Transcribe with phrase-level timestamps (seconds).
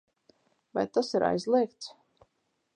[0.77, 1.93] Vai tas ir aizliegts?